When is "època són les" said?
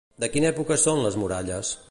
0.53-1.19